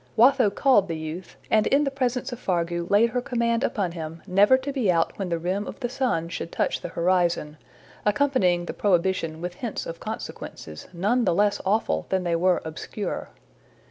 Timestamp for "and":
1.51-1.67